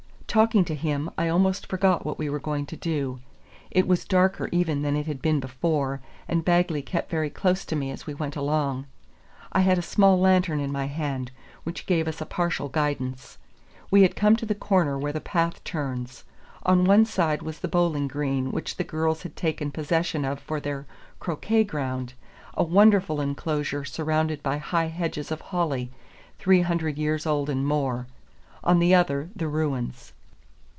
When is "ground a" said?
21.65-22.63